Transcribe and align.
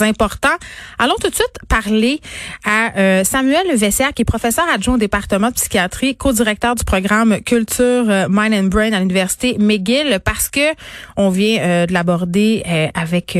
important. 0.00 0.56
Allons 0.98 1.16
tout 1.20 1.28
de 1.28 1.34
suite 1.34 1.58
parler 1.68 2.20
à 2.64 2.96
euh, 2.96 3.24
Samuel 3.24 3.76
Vessière, 3.76 4.14
qui 4.14 4.22
est 4.22 4.24
professeur 4.24 4.64
adjoint 4.72 4.94
au 4.94 4.98
département 4.98 5.48
de 5.48 5.54
psychiatrie, 5.54 6.16
co-directeur 6.16 6.74
du 6.74 6.84
programme 6.84 7.40
Culture 7.42 8.08
euh, 8.08 8.26
Mind 8.30 8.54
and 8.54 8.68
Brain 8.68 8.92
à 8.94 9.00
l'université 9.00 9.56
McGill, 9.58 10.18
parce 10.24 10.48
que 10.48 10.74
on 11.16 11.28
vient 11.28 11.60
euh, 11.60 11.86
de 11.86 11.92
l'aborder 11.92 12.62
avec 12.94 13.38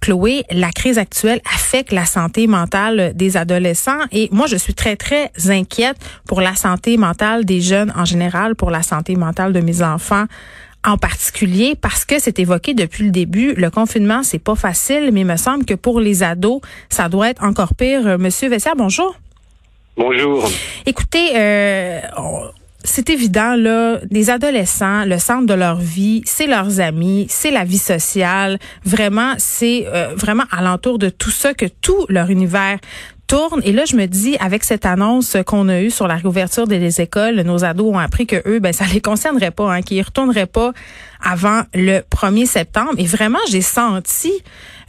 Chloé. 0.00 0.44
La 0.50 0.70
crise 0.70 0.98
actuelle 0.98 1.40
affecte 1.54 1.92
la 1.92 2.06
santé 2.06 2.46
mentale 2.46 3.12
des 3.14 3.36
adolescents 3.36 4.00
et 4.10 4.28
moi 4.32 4.46
je 4.46 4.56
suis 4.56 4.74
très 4.74 4.96
très 4.96 5.30
inquiète 5.48 5.96
pour 6.26 6.40
la 6.40 6.54
santé 6.54 6.96
mentale 6.96 7.44
des 7.44 7.60
jeunes 7.60 7.92
en 7.96 8.04
général, 8.04 8.56
pour 8.56 8.70
la 8.70 8.82
santé 8.82 9.14
mentale 9.14 9.52
de 9.52 9.60
mes 9.60 9.82
enfants 9.82 10.26
en 10.88 10.96
particulier 10.96 11.74
parce 11.80 12.04
que 12.04 12.18
c'est 12.18 12.38
évoqué 12.38 12.74
depuis 12.74 13.04
le 13.04 13.10
début. 13.10 13.52
Le 13.54 13.70
confinement, 13.70 14.22
c'est 14.22 14.38
pas 14.38 14.54
facile, 14.54 15.10
mais 15.12 15.20
il 15.20 15.26
me 15.26 15.36
semble 15.36 15.64
que 15.64 15.74
pour 15.74 16.00
les 16.00 16.22
ados, 16.22 16.60
ça 16.88 17.08
doit 17.08 17.28
être 17.28 17.44
encore 17.44 17.74
pire. 17.74 18.06
Euh, 18.06 18.18
Monsieur 18.18 18.48
Vessière, 18.48 18.74
bonjour. 18.76 19.14
Bonjour. 19.96 20.48
Écoutez, 20.86 21.36
euh, 21.36 22.00
c'est 22.84 23.10
évident, 23.10 23.54
là, 23.56 23.98
les 24.10 24.30
adolescents, 24.30 25.04
le 25.04 25.18
centre 25.18 25.46
de 25.46 25.54
leur 25.54 25.76
vie, 25.76 26.22
c'est 26.24 26.46
leurs 26.46 26.80
amis, 26.80 27.26
c'est 27.28 27.50
la 27.50 27.64
vie 27.64 27.78
sociale. 27.78 28.58
Vraiment, 28.84 29.34
c'est 29.36 29.86
euh, 29.88 30.14
vraiment 30.14 30.44
alentour 30.50 30.98
de 30.98 31.10
tout 31.10 31.30
ça 31.30 31.52
que 31.52 31.66
tout 31.66 32.06
leur 32.08 32.30
univers 32.30 32.78
Et 33.62 33.72
là, 33.72 33.84
je 33.84 33.96
me 33.96 34.06
dis, 34.06 34.36
avec 34.40 34.64
cette 34.64 34.86
annonce 34.86 35.36
qu'on 35.46 35.68
a 35.68 35.80
eue 35.80 35.90
sur 35.90 36.06
la 36.06 36.16
réouverture 36.16 36.66
des 36.66 37.00
écoles, 37.00 37.40
nos 37.42 37.64
ados 37.64 37.94
ont 37.94 37.98
appris 37.98 38.26
que 38.26 38.36
eux, 38.46 38.58
ben, 38.58 38.72
ça 38.72 38.84
les 38.92 39.00
concernerait 39.00 39.50
pas, 39.50 39.72
hein, 39.72 39.82
qu'ils 39.82 40.02
retourneraient 40.02 40.46
pas 40.46 40.72
avant 41.22 41.62
le 41.74 42.00
1er 42.00 42.46
septembre. 42.46 42.94
Et 42.98 43.04
vraiment, 43.04 43.38
j'ai 43.50 43.60
senti 43.60 44.32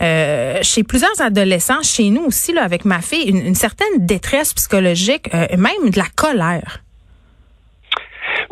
euh, 0.01 0.59
chez 0.61 0.83
plusieurs 0.83 1.19
adolescents, 1.19 1.81
chez 1.83 2.09
nous 2.09 2.23
aussi, 2.23 2.53
là, 2.53 2.63
avec 2.63 2.85
ma 2.85 3.01
fille, 3.01 3.29
une, 3.29 3.55
certaine 3.55 4.05
détresse 4.05 4.53
psychologique, 4.53 5.29
euh, 5.33 5.47
même 5.57 5.89
de 5.89 5.97
la 5.97 6.07
colère. 6.15 6.81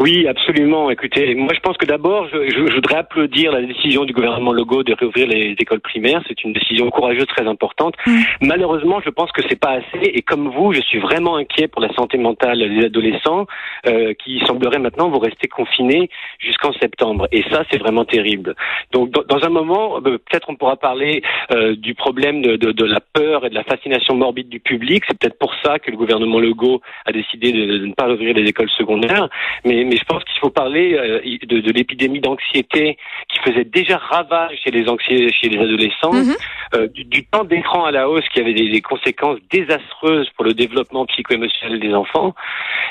Oui, 0.08 0.26
absolument. 0.26 0.90
Écoutez, 0.90 1.36
moi 1.36 1.52
je 1.54 1.60
pense 1.60 1.76
que 1.76 1.86
d'abord, 1.86 2.30
je, 2.30 2.50
je, 2.50 2.74
voudrais 2.74 3.00
applaudir 3.00 3.52
la 3.52 3.62
décision 3.62 4.06
du 4.06 4.14
gouvernement 4.14 4.54
Legault 4.54 4.84
de 4.84 4.94
réouvrir 4.94 5.28
les 5.28 5.54
écoles 5.60 5.82
primaires. 5.82 6.24
C'est 6.30 6.46
une 6.46 6.54
décision 6.54 6.90
courageuse, 6.90 7.26
très 7.26 7.46
importante. 7.46 7.94
Mm. 8.06 8.22
Malheureusement, 8.40 9.02
je 9.04 9.10
pense 9.10 9.30
que 9.34 9.42
c'est 9.50 9.60
pas 9.60 9.72
assez. 9.72 10.06
Et 10.06 10.22
comme 10.22 10.48
vous, 10.48 10.72
je 10.72 10.80
suis 10.80 11.00
vraiment 11.00 11.36
inquiet 11.36 11.68
pour 11.68 11.82
la 11.82 11.94
santé 11.94 12.18
mentale 12.18 12.60
des 12.60 12.86
adolescents 12.86 13.48
euh, 13.86 14.14
qui 14.14 14.40
sembleraient 14.48 14.80
maintenant 14.80 15.10
vous 15.10 15.20
rester 15.20 15.50
confinés 15.50 16.10
jusqu'en 16.40 16.72
septembre. 16.72 17.28
Et 17.34 17.44
ça, 17.52 17.66
c'est 17.70 17.78
vraiment 17.78 18.06
terrible. 18.06 18.56
Donc, 18.94 19.12
dans, 19.12 19.44
un 19.44 19.50
moment, 19.50 19.98
euh, 19.98 20.20
peut-être 20.20 20.50
on 20.50 20.56
pourra 20.56 20.78
parler 20.78 21.22
euh, 21.52 21.76
du 21.76 21.96
problème 21.96 22.42
de, 22.42 22.56
de, 22.56 22.72
de, 22.72 22.86
la 22.86 23.02
peur 23.02 23.46
et 23.46 23.50
de 23.50 23.56
la 23.56 23.66
fascination 23.66 24.16
morbide 24.16 24.48
du 24.48 24.62
public. 24.62 25.04
C'est 25.06 25.20
peut-être 25.20 25.38
pour 25.38 25.54
ça 25.66 25.80
que 25.80 25.92
le 25.92 25.98
gouvernement 25.98 26.40
Legault 26.40 26.80
a 27.06 27.12
décidé 27.12 27.52
de, 27.52 27.80
de 27.80 27.86
ne 27.88 27.94
pas 27.94 28.06
réouvrir 28.06 28.36
les 28.36 28.48
écoles 28.48 28.70
secondaires. 28.70 29.28
Mais 29.66 29.84
mais 29.84 29.97
je 29.98 30.04
pense 30.06 30.24
qu'il 30.24 30.40
faut 30.40 30.50
parler 30.50 30.94
euh, 30.94 31.22
de, 31.46 31.60
de 31.60 31.72
l'épidémie 31.72 32.20
d'anxiété 32.20 32.98
qui 33.30 33.40
faisait 33.40 33.64
déjà 33.64 33.98
ravage 33.98 34.58
chez 34.64 34.72
les 34.72 34.86
chez 35.08 35.50
les 35.50 35.60
adolescents, 35.60 36.14
mhm. 36.14 36.36
euh, 36.76 36.88
du, 36.88 37.26
temps 37.26 37.44
d'écran 37.44 37.86
à 37.86 37.92
la 37.92 38.10
hausse 38.10 38.28
qui 38.34 38.40
avait 38.40 38.54
des, 38.54 38.82
conséquences 38.82 39.40
désastreuses 39.52 40.30
pour 40.36 40.46
le 40.46 40.54
développement 40.54 41.06
psycho-émotionnel 41.06 41.80
des 41.80 41.94
enfants. 41.94 42.34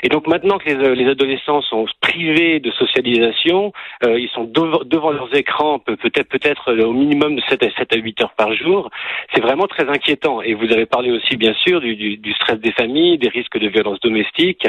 Et 0.03 0.09
donc 0.09 0.27
maintenant 0.27 0.57
que 0.57 0.69
les, 0.69 0.75
euh, 0.75 0.95
les 0.95 1.09
adolescents 1.09 1.61
sont 1.61 1.85
privés 2.01 2.59
de 2.59 2.71
socialisation, 2.71 3.73
ils 4.03 4.29
sont 4.33 4.43
devant 4.43 5.11
leurs 5.11 5.33
écrans 5.35 5.79
peut-être 5.79 6.29
peut-être 6.29 6.73
au 6.73 6.93
minimum 6.93 7.35
de 7.35 7.41
7 7.49 7.63
à 7.63 7.69
7 7.77 7.93
à 7.93 7.97
8 7.97 8.21
heures 8.21 8.33
par 8.37 8.53
jour. 8.53 8.89
C'est 9.33 9.41
vraiment 9.41 9.67
très 9.67 9.87
inquiétant. 9.89 10.41
Et 10.41 10.53
vous 10.53 10.71
avez 10.71 10.85
parlé 10.85 11.11
aussi 11.11 11.35
bien 11.35 11.53
sûr 11.65 11.81
du, 11.81 11.95
du, 11.95 12.17
du 12.17 12.33
stress 12.33 12.59
des 12.59 12.71
familles, 12.71 13.17
des 13.17 13.29
risques 13.29 13.57
de 13.57 13.67
violence 13.67 13.99
domestique. 14.01 14.67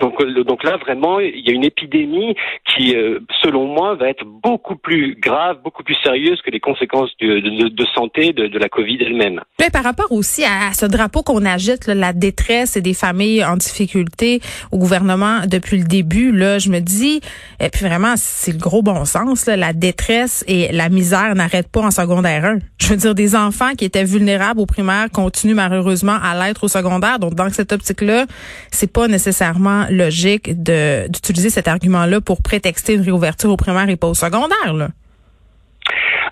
Donc 0.00 0.22
donc 0.22 0.64
là 0.64 0.76
vraiment 0.76 1.20
il 1.20 1.46
y 1.46 1.50
a 1.50 1.54
une 1.54 1.64
épidémie 1.68 2.34
qui, 2.64 2.94
euh, 2.94 3.20
selon 3.42 3.66
moi, 3.66 3.94
va 3.94 4.08
être 4.08 4.24
beaucoup 4.24 4.76
plus 4.76 5.16
grave, 5.20 5.58
beaucoup 5.62 5.82
plus 5.82 5.96
sérieuse 6.02 6.40
que 6.42 6.50
les 6.50 6.60
conséquences 6.60 7.10
de, 7.20 7.86
santé 7.94 8.32
de, 8.32 8.58
la 8.58 8.68
Covid 8.68 8.98
elle-même. 9.00 9.40
par 9.72 9.84
rapport 9.84 10.10
aussi 10.10 10.44
à, 10.44 10.72
ce 10.72 10.86
drapeau 10.86 11.22
qu'on 11.22 11.44
agite, 11.44 11.86
la 11.86 12.12
détresse 12.12 12.76
et 12.76 12.80
des 12.80 12.94
familles 12.94 13.44
en 13.44 13.56
difficulté 13.56 14.40
au 14.72 14.78
gouvernement 14.78 15.40
depuis 15.46 15.78
le 15.78 15.84
début, 15.84 16.32
là, 16.32 16.58
je 16.58 16.70
me 16.70 16.80
dis, 16.80 17.20
et 17.60 17.68
puis 17.70 17.86
vraiment, 17.86 18.14
c'est 18.16 18.52
le 18.52 18.58
gros 18.58 18.82
bon 18.82 19.04
sens, 19.04 19.46
la 19.46 19.72
détresse 19.72 20.44
et 20.48 20.72
la 20.72 20.88
misère 20.88 21.34
n'arrêtent 21.34 21.70
pas 21.70 21.82
en 21.82 21.90
secondaire 21.90 22.44
1. 22.44 22.58
Je 22.78 22.88
veux 22.88 22.96
dire, 22.96 23.14
des 23.14 23.36
enfants 23.36 23.74
qui 23.76 23.84
étaient 23.84 24.04
vulnérables 24.04 24.60
au 24.60 24.66
primaire 24.66 25.10
continuent 25.12 25.54
malheureusement 25.54 26.16
à 26.22 26.34
l'être 26.34 26.64
au 26.64 26.68
secondaire. 26.68 27.18
Donc, 27.18 27.34
dans 27.34 27.50
cette 27.50 27.72
optique-là, 27.72 28.26
c'est 28.70 28.92
pas 28.92 29.08
nécessairement 29.08 29.86
logique 29.90 30.62
d'utiliser 30.62 31.50
cet 31.58 31.66
argument-là 31.66 32.20
pour 32.20 32.40
prétexter 32.40 32.94
une 32.94 33.00
réouverture 33.00 33.50
au 33.50 33.56
primaire 33.56 33.88
et 33.88 33.96
pas 33.96 34.06
au 34.06 34.14
secondaire. 34.14 34.74
Là. 34.74 34.90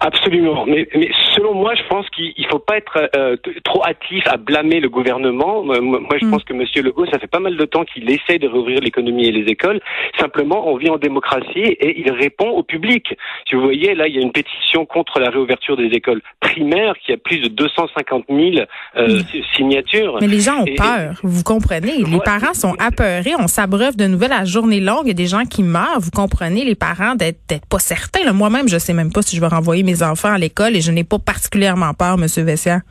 Absolument. 0.07 0.65
Mais, 0.67 0.87
mais, 0.95 1.11
selon 1.35 1.55
moi, 1.55 1.75
je 1.75 1.83
pense 1.89 2.09
qu'il 2.11 2.33
ne 2.39 2.47
faut 2.49 2.61
pas 2.61 2.77
être 2.77 3.11
euh, 3.17 3.37
trop 3.65 3.85
hâtif 3.85 4.23
à 4.27 4.37
blâmer 4.37 4.79
le 4.79 4.89
gouvernement. 4.89 5.65
Moi, 5.65 5.79
je 6.21 6.25
mm. 6.25 6.31
pense 6.31 6.45
que 6.45 6.53
M. 6.53 6.63
Legault, 6.85 7.07
ça 7.07 7.19
fait 7.19 7.27
pas 7.27 7.41
mal 7.41 7.57
de 7.57 7.65
temps 7.65 7.85
qu'il 7.85 8.09
essaie 8.09 8.39
de 8.39 8.47
réouvrir 8.47 8.81
l'économie 8.81 9.27
et 9.27 9.33
les 9.33 9.51
écoles. 9.51 9.81
Simplement, 10.21 10.69
on 10.69 10.77
vit 10.77 10.91
en 10.91 10.99
démocratie 10.99 11.59
et 11.59 12.01
il 12.01 12.13
répond 12.13 12.51
au 12.51 12.63
public. 12.63 13.17
Si 13.49 13.57
vous 13.57 13.63
voyez, 13.63 13.97
là, 13.97 14.07
il 14.07 14.15
y 14.15 14.19
a 14.19 14.21
une 14.21 14.31
pétition 14.31 14.87
contre 14.87 15.19
la 15.19 15.31
réouverture 15.31 15.77
des 15.77 15.89
écoles 15.89 16.23
primaires 16.39 16.95
qui 17.05 17.13
a 17.13 17.17
plus 17.17 17.41
de 17.41 17.49
250 17.49 18.27
000 18.29 18.41
euh, 18.97 19.21
signatures. 19.57 20.19
Mais 20.21 20.29
les 20.29 20.41
gens 20.41 20.61
ont 20.61 20.75
peur, 20.77 21.15
vous 21.25 21.43
comprenez. 21.43 22.05
Les 22.05 22.21
parents 22.25 22.55
sont 22.55 22.77
apeurés. 22.79 23.33
On 23.41 23.49
s'abreuve 23.49 23.97
de 23.97 24.07
nouvelles 24.07 24.33
à 24.33 24.45
journée 24.45 24.81
longue. 24.81 25.07
Il 25.07 25.09
y 25.09 25.11
a 25.11 25.15
des 25.15 25.27
gens 25.27 25.45
qui 25.45 25.65
meurent. 25.65 25.99
Vous 25.99 26.13
comprenez, 26.13 26.65
les 26.65 26.77
parents 26.77 27.17
d'être 27.17 27.41
pas 27.69 27.81
certains. 27.81 28.33
Moi-même, 28.33 28.69
je 28.69 28.79
sais 28.79 28.93
même 28.93 29.13
pas 29.13 29.23
si 29.23 29.35
je 29.35 29.41
vais 29.41 29.49
renvoyer 29.49 29.83
mes 29.83 29.96
enfants 30.03 30.33
à 30.33 30.39
l'école 30.39 30.77
et 30.77 30.81
je 30.81 30.93
n'ai 30.93 31.05
pas 31.05 31.19
particulièrement 31.19 31.95
peur, 31.95 32.19
Monsieur 32.19 32.43
Vessia. 32.43 32.83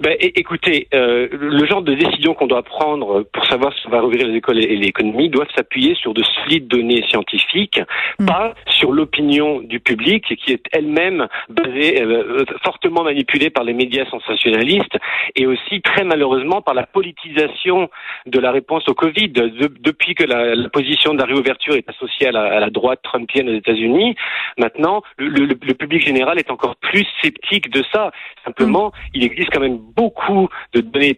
Ben, 0.00 0.16
écoutez, 0.20 0.88
euh, 0.94 1.28
le 1.30 1.66
genre 1.66 1.82
de 1.82 1.94
décision 1.94 2.34
qu'on 2.34 2.46
doit 2.46 2.62
prendre 2.62 3.22
pour 3.32 3.46
savoir 3.46 3.72
si 3.74 3.86
on 3.86 3.90
va 3.90 4.00
rouvrir 4.00 4.26
les 4.26 4.36
écoles 4.36 4.58
et 4.58 4.76
l'économie 4.76 5.28
doivent 5.28 5.50
s'appuyer 5.54 5.94
sur 5.94 6.14
de 6.14 6.22
solides 6.22 6.68
données 6.68 7.04
scientifiques, 7.08 7.80
mm. 8.18 8.26
pas 8.26 8.54
sur 8.66 8.92
l'opinion 8.92 9.60
du 9.60 9.80
public 9.80 10.24
qui 10.36 10.52
est 10.52 10.64
elle-même 10.72 11.28
basée, 11.48 12.02
euh, 12.02 12.44
fortement 12.64 13.04
manipulée 13.04 13.50
par 13.50 13.64
les 13.64 13.72
médias 13.72 14.06
sensationnalistes 14.06 14.96
et 15.36 15.46
aussi 15.46 15.80
très 15.82 16.04
malheureusement 16.04 16.62
par 16.62 16.74
la 16.74 16.84
politisation 16.84 17.88
de 18.26 18.38
la 18.38 18.50
réponse 18.50 18.88
au 18.88 18.94
Covid. 18.94 19.28
depuis 19.30 20.14
que 20.14 20.24
la, 20.24 20.54
la, 20.54 20.68
position 20.68 21.14
de 21.14 21.18
la 21.18 21.26
réouverture 21.26 21.74
est 21.74 21.88
associée 21.88 22.28
à 22.28 22.32
la, 22.32 22.44
à 22.44 22.60
la 22.60 22.70
droite 22.70 23.00
trumpienne 23.02 23.48
aux 23.48 23.54
États-Unis, 23.54 24.14
maintenant 24.58 25.02
le, 25.16 25.28
le, 25.28 25.46
le, 25.46 25.74
public 25.74 26.04
général 26.04 26.38
est 26.38 26.50
encore 26.50 26.76
plus 26.76 27.06
sceptique 27.20 27.70
de 27.70 27.82
ça. 27.92 28.10
Simplement, 28.44 28.88
mm. 28.88 29.10
il 29.14 29.24
existe 29.24 29.50
quand 29.52 29.60
même 29.60 29.71
beaucoup 29.74 30.48
de 30.74 30.80
données 30.80 31.16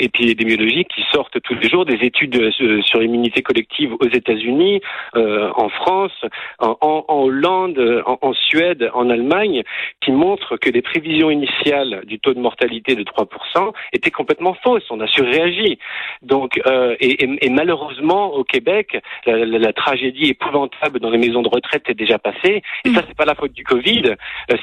épidémiologiques 0.00 0.88
qui 0.94 1.02
sortent 1.12 1.40
tous 1.40 1.54
les 1.54 1.68
jours, 1.68 1.84
des 1.84 1.98
études 2.04 2.36
euh, 2.36 2.82
sur 2.82 3.00
l'immunité 3.00 3.42
collective 3.42 3.94
aux 4.00 4.08
États-Unis, 4.08 4.80
euh, 5.16 5.50
en 5.54 5.68
France, 5.68 6.12
en, 6.58 7.04
Hollande, 7.08 7.78
en, 8.06 8.32
Suède, 8.32 8.90
en 8.94 9.10
Allemagne, 9.10 9.62
qui 10.00 10.12
montrent 10.12 10.56
que 10.56 10.70
les 10.70 10.82
prévisions 10.82 11.30
initiales 11.30 12.02
du 12.06 12.18
taux 12.18 12.34
de 12.34 12.40
mortalité 12.40 12.94
de 12.94 13.02
3% 13.02 13.72
étaient 13.92 14.10
complètement 14.10 14.54
fausses. 14.62 14.84
On 14.90 15.00
a 15.00 15.06
surréagi. 15.06 15.78
Donc, 16.22 16.60
euh, 16.66 16.96
et, 17.00 17.50
malheureusement, 17.50 18.34
au 18.34 18.44
Québec, 18.44 18.98
la, 19.26 19.72
tragédie 19.72 20.30
épouvantable 20.30 20.98
dans 20.98 21.10
les 21.10 21.18
maisons 21.18 21.42
de 21.42 21.48
retraite 21.48 21.84
est 21.88 21.94
déjà 21.94 22.18
passée. 22.18 22.62
Et 22.84 22.90
ça, 22.90 23.02
c'est 23.06 23.16
pas 23.16 23.24
la 23.24 23.34
faute 23.34 23.52
du 23.52 23.64
Covid. 23.64 24.14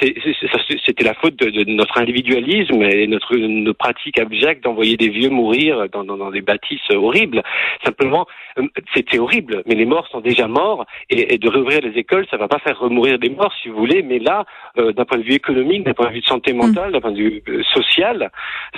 C'était 0.01 1.03
la 1.03 1.13
faute 1.13 1.35
de, 1.37 1.49
de 1.49 1.69
notre 1.71 1.99
individualisme 1.99 2.81
et 2.83 3.07
notre 3.07 3.14
nos 3.31 3.73
pratiques 3.73 4.19
abjectes 4.19 4.63
d'envoyer 4.63 4.97
des 4.97 5.09
vieux 5.09 5.29
mourir 5.29 5.87
dans, 5.91 6.03
dans, 6.03 6.31
des 6.31 6.41
bâtisses 6.41 6.89
horribles. 6.91 7.43
Simplement, 7.83 8.27
euh, 8.59 8.63
c'était 8.93 9.19
horrible, 9.19 9.63
mais 9.65 9.75
les 9.75 9.85
morts 9.85 10.07
sont 10.07 10.21
déjà 10.21 10.47
morts 10.47 10.85
et, 11.09 11.37
de 11.37 11.49
réouvrir 11.49 11.81
les 11.81 11.97
écoles, 11.99 12.25
ça 12.29 12.37
va 12.37 12.47
pas 12.47 12.59
faire 12.59 12.79
remourir 12.79 13.19
des 13.19 13.29
morts, 13.29 13.53
si 13.61 13.69
vous 13.69 13.77
voulez, 13.77 14.01
mais 14.01 14.19
là, 14.19 14.45
euh, 14.77 14.91
d'un 14.91 15.05
point 15.05 15.17
de 15.17 15.23
vue 15.23 15.33
économique, 15.33 15.83
d'un 15.83 15.93
point 15.93 16.07
de 16.07 16.13
vue 16.13 16.21
de 16.21 16.25
santé 16.25 16.53
mentale, 16.53 16.91
d'un 16.91 17.01
point 17.01 17.11
de 17.11 17.17
vue 17.17 17.43
euh, 17.47 17.63
social, 17.73 18.31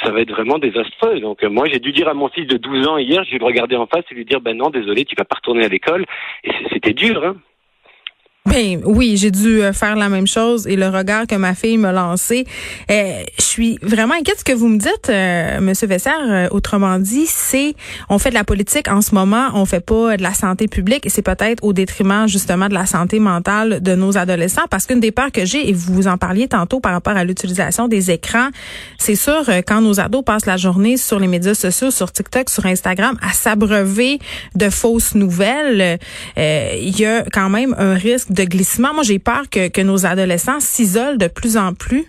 ça 0.03 0.11
va 0.11 0.21
être 0.21 0.31
vraiment 0.31 0.57
désastreux. 0.57 1.19
Donc 1.19 1.44
moi, 1.44 1.65
j'ai 1.71 1.79
dû 1.79 1.91
dire 1.91 2.07
à 2.07 2.13
mon 2.13 2.29
fils 2.29 2.47
de 2.47 2.57
12 2.57 2.88
ans 2.88 2.97
hier, 2.97 3.23
j'ai 3.23 3.31
dû 3.31 3.39
le 3.39 3.45
regarder 3.45 3.75
en 3.75 3.88
face 3.88 4.06
et 4.11 4.15
lui 4.15 4.25
dire, 4.25 4.41
ben 4.41 4.57
non, 4.57 4.69
désolé, 4.69 5.06
tu 5.06 5.15
vas 5.17 5.25
pas 5.25 5.35
retourner 5.35 5.65
à 5.65 5.69
l'école. 5.69 6.06
Et 6.44 6.51
c'était 6.71 6.94
dur, 6.94 7.23
hein. 7.23 7.38
Ben 8.47 8.79
oui, 8.85 9.17
j'ai 9.17 9.29
dû 9.29 9.61
euh, 9.61 9.73
faire 9.73 9.97
la 9.97 10.07
même 10.07 10.25
chose 10.25 10.67
et 10.67 10.77
le 10.77 10.88
regard 10.88 11.27
que 11.27 11.35
ma 11.35 11.53
fille 11.53 11.77
me 11.77 11.91
lançait. 11.91 12.45
Euh, 12.89 13.23
je 13.38 13.44
suis 13.44 13.77
vraiment 13.81 14.13
inquiète. 14.13 14.39
Ce 14.39 14.44
que 14.45 14.53
vous 14.53 14.69
me 14.69 14.77
dites, 14.77 15.09
euh, 15.09 15.59
Monsieur 15.59 15.85
Vesser, 15.85 16.11
euh, 16.29 16.47
autrement 16.51 16.97
dit, 16.97 17.25
c'est 17.27 17.75
on 18.07 18.19
fait 18.19 18.29
de 18.29 18.35
la 18.35 18.45
politique 18.45 18.88
en 18.88 19.01
ce 19.01 19.13
moment, 19.13 19.49
on 19.53 19.65
fait 19.65 19.81
pas 19.81 20.15
de 20.15 20.23
la 20.23 20.33
santé 20.33 20.69
publique 20.69 21.05
et 21.05 21.09
c'est 21.09 21.23
peut-être 21.23 21.61
au 21.61 21.73
détriment 21.73 22.25
justement 22.25 22.69
de 22.69 22.73
la 22.73 22.85
santé 22.85 23.19
mentale 23.19 23.81
de 23.81 23.95
nos 23.95 24.17
adolescents. 24.17 24.65
Parce 24.69 24.85
qu'une 24.85 25.01
des 25.01 25.11
peurs 25.11 25.33
que 25.33 25.44
j'ai, 25.44 25.69
et 25.69 25.73
vous 25.73 26.07
en 26.07 26.17
parliez 26.17 26.47
tantôt 26.47 26.79
par 26.79 26.94
rapport 26.94 27.17
à 27.17 27.25
l'utilisation 27.25 27.89
des 27.89 28.11
écrans, 28.11 28.47
c'est 28.97 29.15
sûr 29.15 29.44
quand 29.67 29.81
nos 29.81 29.99
ados 29.99 30.23
passent 30.23 30.45
la 30.45 30.57
journée 30.57 30.95
sur 30.95 31.19
les 31.19 31.27
médias 31.27 31.53
sociaux, 31.53 31.91
sur 31.91 32.13
TikTok, 32.13 32.49
sur 32.49 32.65
Instagram, 32.65 33.17
à 33.21 33.33
s'abreuver 33.33 34.19
de 34.55 34.69
fausses 34.69 35.15
nouvelles, 35.15 35.99
il 36.38 36.97
y 36.97 37.05
a 37.05 37.23
quand 37.33 37.49
même 37.49 37.75
un 37.77 37.95
risque 37.95 38.31
de 38.37 38.43
glissement. 38.43 38.93
Moi, 38.93 39.03
j'ai 39.03 39.19
peur 39.19 39.49
que, 39.49 39.67
que 39.67 39.81
nos 39.81 40.05
adolescents 40.05 40.59
s'isolent 40.59 41.17
de 41.17 41.27
plus 41.27 41.57
en 41.57 41.73
plus. 41.73 42.05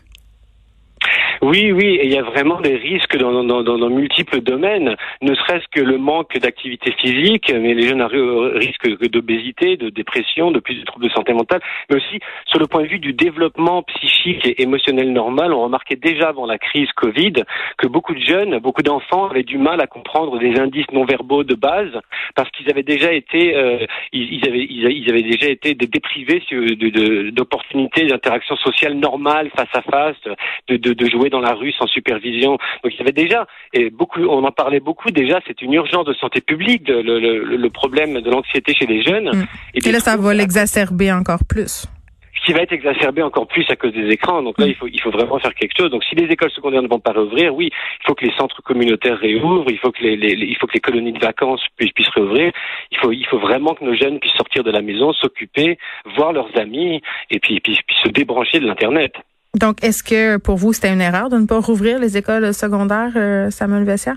Oui, 1.40 1.70
oui, 1.70 2.00
il 2.02 2.12
y 2.12 2.18
a 2.18 2.22
vraiment 2.22 2.60
des 2.60 2.74
risques 2.74 3.16
dans, 3.16 3.44
dans, 3.44 3.62
dans, 3.62 3.78
dans 3.78 3.90
multiples 3.90 4.40
domaines, 4.40 4.96
ne 5.22 5.34
serait-ce 5.34 5.66
que 5.70 5.80
le 5.80 5.96
manque 5.96 6.36
d'activité 6.38 6.92
physique, 6.92 7.52
mais 7.54 7.74
les 7.74 7.86
jeunes 7.86 8.02
risquent 8.02 9.08
d'obésité, 9.08 9.76
de 9.76 9.88
dépression, 9.88 10.50
de 10.50 10.58
plus 10.58 10.74
de 10.74 10.84
troubles 10.84 11.06
de 11.06 11.12
santé 11.12 11.32
mentale, 11.32 11.60
mais 11.88 11.96
aussi 11.96 12.18
sur 12.46 12.58
le 12.58 12.66
point 12.66 12.82
de 12.82 12.88
vue 12.88 12.98
du 12.98 13.12
développement 13.12 13.84
psychique 13.84 14.44
et 14.46 14.62
émotionnel 14.62 15.12
normal, 15.12 15.52
on 15.52 15.62
remarquait 15.62 15.96
déjà 15.96 16.28
avant 16.28 16.46
la 16.46 16.58
crise 16.58 16.90
Covid 16.96 17.44
que 17.76 17.86
beaucoup 17.86 18.14
de 18.14 18.20
jeunes, 18.20 18.58
beaucoup 18.58 18.82
d'enfants 18.82 19.28
avaient 19.28 19.44
du 19.44 19.58
mal 19.58 19.80
à 19.80 19.86
comprendre 19.86 20.38
des 20.38 20.58
indices 20.58 20.90
non 20.92 21.04
verbaux 21.04 21.44
de 21.44 21.54
base 21.54 21.92
parce 22.34 22.50
qu'ils 22.50 22.68
avaient 22.68 22.82
déjà 22.82 23.12
été, 23.12 23.56
euh, 23.56 23.86
ils, 24.12 24.46
avaient, 24.46 24.66
ils, 24.68 25.08
avaient 25.08 25.22
déjà 25.22 25.48
été 25.48 25.74
déprivés 25.74 26.42
d'opportunités 27.30 28.06
d'interaction 28.06 28.56
sociale 28.56 28.94
normale 28.94 29.50
face 29.56 29.68
à 29.72 29.82
face, 29.82 30.16
de, 30.68 30.76
de, 30.76 30.92
de 30.92 31.08
jouer 31.08 31.27
dans 31.30 31.40
la 31.40 31.54
rue 31.54 31.72
sans 31.72 31.86
supervision. 31.86 32.58
Donc 32.82 32.92
il 32.92 32.98
y 32.98 33.02
avait 33.02 33.12
déjà, 33.12 33.46
et 33.72 33.90
beaucoup, 33.90 34.20
on 34.20 34.44
en 34.44 34.52
parlait 34.52 34.80
beaucoup 34.80 35.10
déjà, 35.10 35.40
c'est 35.46 35.62
une 35.62 35.74
urgence 35.74 36.04
de 36.04 36.14
santé 36.14 36.40
publique, 36.40 36.88
le, 36.88 37.02
le, 37.02 37.56
le 37.56 37.70
problème 37.70 38.20
de 38.20 38.30
l'anxiété 38.30 38.74
chez 38.74 38.86
les 38.86 39.02
jeunes. 39.02 39.30
Mm. 39.30 39.46
Et, 39.74 39.92
là, 39.92 40.00
ça 40.00 40.16
va 40.16 40.34
l'exacerber 40.34 41.12
encore 41.12 41.44
plus 41.48 41.88
qui 42.48 42.54
va 42.54 42.62
être 42.62 42.72
exacerbé 42.72 43.20
encore 43.20 43.46
plus 43.46 43.66
à 43.68 43.76
cause 43.76 43.92
des 43.92 44.08
écrans. 44.08 44.42
Donc 44.42 44.58
là, 44.58 44.64
mm. 44.64 44.70
il 44.70 44.74
faut, 44.74 44.86
il 44.86 45.00
faut 45.02 45.10
vraiment 45.10 45.38
faire 45.38 45.54
quelque 45.54 45.76
chose. 45.76 45.90
Donc 45.90 46.02
si 46.04 46.14
les 46.14 46.32
écoles 46.32 46.50
secondaires 46.50 46.82
ne 46.82 46.88
vont 46.88 46.98
pas 46.98 47.12
rouvrir, 47.12 47.54
oui, 47.54 47.68
il 47.70 48.06
faut 48.06 48.14
que 48.14 48.24
les 48.24 48.32
centres 48.32 48.62
communautaires 48.62 49.18
réouvrent, 49.18 49.70
il 49.70 49.78
faut 49.78 49.92
que 49.92 50.02
les, 50.02 50.16
les, 50.16 50.32
il 50.32 50.56
faut 50.56 50.66
que 50.66 50.72
les 50.72 50.80
colonies 50.80 51.12
de 51.12 51.18
vacances 51.18 51.60
puissent, 51.76 51.92
puissent 51.92 52.08
réouvrir. 52.08 52.50
Il 52.90 52.96
faut, 52.96 53.12
il 53.12 53.26
faut 53.26 53.38
vraiment 53.38 53.74
que 53.74 53.84
nos 53.84 53.94
jeunes 53.94 54.18
puissent 54.18 54.32
sortir 54.32 54.64
de 54.64 54.70
la 54.70 54.80
maison, 54.80 55.12
s'occuper, 55.12 55.78
voir 56.16 56.32
leurs 56.32 56.48
amis, 56.58 57.02
et 57.30 57.38
puis, 57.38 57.60
puis, 57.60 57.78
puis 57.86 57.96
se 58.02 58.08
débrancher 58.08 58.60
de 58.60 58.66
l'internet. 58.66 59.12
Donc, 59.58 59.82
est-ce 59.82 60.02
que 60.02 60.36
pour 60.36 60.56
vous, 60.56 60.72
c'était 60.72 60.92
une 60.92 61.00
erreur 61.00 61.28
de 61.30 61.38
ne 61.38 61.46
pas 61.46 61.58
rouvrir 61.58 61.98
les 61.98 62.16
écoles 62.16 62.54
secondaires, 62.54 63.12
euh, 63.16 63.50
Samuel 63.50 63.84
Vessia? 63.84 64.14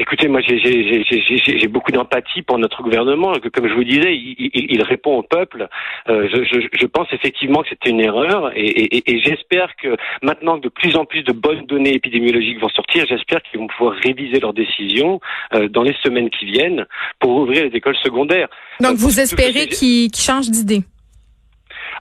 Écoutez, 0.00 0.28
moi 0.28 0.40
j'ai 0.40 1.68
beaucoup 1.68 1.92
d'empathie 1.92 2.40
pour 2.40 2.58
notre 2.58 2.82
gouvernement. 2.82 3.34
Comme 3.52 3.68
je 3.68 3.74
vous 3.74 3.84
disais, 3.84 4.16
il, 4.16 4.82
répond 4.82 5.18
au 5.18 5.22
peuple. 5.22 5.68
Euh, 6.08 6.26
je, 6.30 6.86
pense 6.86 7.08
effectivement 7.12 7.62
que 7.62 7.68
c'était 7.68 7.90
une 7.90 8.00
erreur 8.00 8.50
et, 8.56 9.02
j'espère 9.22 9.76
que 9.76 9.96
maintenant 10.22 10.56
que 10.58 10.64
de 10.64 10.68
plus 10.70 10.96
en 10.96 11.04
plus 11.04 11.22
de 11.22 11.32
bonnes 11.32 11.66
données 11.66 11.92
épidémiologiques 11.92 12.60
vont 12.60 12.70
sortir, 12.70 13.04
j'espère 13.10 13.42
qu'ils 13.42 13.60
vont 13.60 13.66
pouvoir 13.66 13.94
réviser 14.02 14.40
leurs 14.40 14.54
décisions 14.54 15.20
euh, 15.52 15.68
dans 15.68 15.82
les 15.82 15.94
semaines 16.02 16.30
qui 16.30 16.46
viennent 16.46 16.86
pour 17.18 17.36
ouvrir 17.36 17.64
les 17.64 17.76
écoles 17.76 17.96
secondaires. 18.02 18.48
Donc 18.80 18.96
vous 18.96 19.20
espérez 19.20 19.66
qu'ils 19.66 20.14
changent 20.16 20.50
d'idée? 20.50 20.82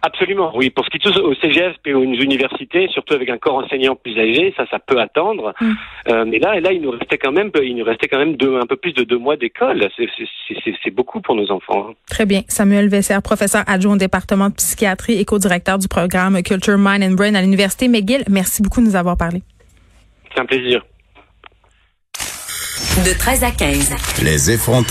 Absolument, 0.01 0.51
oui. 0.55 0.69
Pour 0.69 0.85
ce 0.85 0.89
qui 0.89 0.99
touche 0.99 1.17
au 1.17 1.33
CGF 1.35 1.75
et 1.85 1.93
aux 1.93 2.03
universités, 2.03 2.87
surtout 2.89 3.15
avec 3.15 3.29
un 3.29 3.37
corps 3.37 3.55
enseignant 3.55 3.95
plus 3.95 4.17
âgé, 4.17 4.53
ça, 4.55 4.65
ça 4.71 4.79
peut 4.79 4.99
attendre. 4.99 5.53
Mm. 5.59 5.71
Euh, 6.09 6.25
mais 6.25 6.39
là, 6.39 6.59
là, 6.59 6.71
il 6.71 6.81
nous 6.81 6.91
restait 6.91 7.17
quand 7.17 7.31
même, 7.31 7.51
il 7.61 7.75
nous 7.75 7.83
restait 7.83 8.07
quand 8.07 8.19
même 8.19 8.37
deux, 8.37 8.57
un 8.57 8.65
peu 8.65 8.77
plus 8.77 8.93
de 8.93 9.03
deux 9.03 9.17
mois 9.17 9.35
d'école. 9.35 9.89
C'est 9.97 10.91
beaucoup 10.91 11.19
pour 11.21 11.35
nos 11.35 11.51
enfants. 11.51 11.87
Hein. 11.89 11.93
Très 12.09 12.25
bien. 12.25 12.41
Samuel 12.47 12.87
Vesser, 12.87 13.17
professeur 13.23 13.63
adjoint 13.67 13.95
au 13.95 13.97
département 13.97 14.49
de 14.49 14.55
psychiatrie 14.55 15.19
et 15.19 15.25
co-directeur 15.25 15.77
du 15.77 15.87
programme 15.87 16.41
Culture, 16.43 16.77
Mind 16.77 17.03
and 17.03 17.15
Brain 17.15 17.35
à 17.35 17.41
l'Université 17.41 17.87
McGill. 17.87 18.23
Merci 18.29 18.61
beaucoup 18.61 18.79
de 18.79 18.85
nous 18.85 18.95
avoir 18.95 19.17
parlé. 19.17 19.41
C'est 20.33 20.39
un 20.39 20.45
plaisir. 20.45 20.85
De 23.05 23.17
13 23.17 23.43
à 23.43 23.51
15. 23.51 24.23
Les 24.23 24.51
effrontés. 24.51 24.87